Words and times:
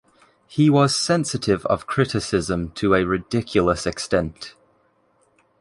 He 0.47 0.67
was 0.67 0.95
sensitive 0.95 1.63
of 1.67 1.85
criticism 1.85 2.71
to 2.71 2.95
a 2.95 3.03
ridiculous 3.05 3.85
extent. 3.85 4.55